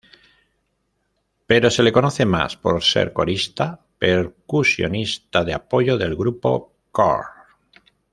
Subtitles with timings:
[1.45, 7.27] Pero se lo conoce más por ser corista, percusionista de apoyo del grupo Korn.